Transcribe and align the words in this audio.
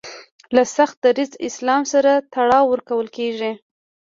له 0.55 0.63
سخت 0.75 0.97
دریځه 1.05 1.35
اسلام 1.47 1.83
سره 1.93 2.11
تړاو 2.33 2.65
ورکول 2.73 3.07
کیږي 3.17 3.51